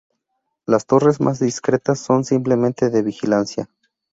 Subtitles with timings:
[0.65, 3.69] Las torres más discretas son simplemente de vigilancia.